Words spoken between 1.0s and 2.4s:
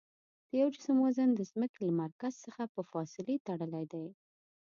وزن د ځمکې له مرکز